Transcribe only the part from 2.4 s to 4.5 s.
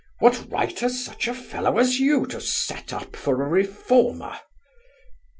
set up for a reformer?